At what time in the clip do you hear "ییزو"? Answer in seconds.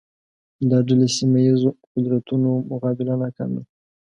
1.45-1.69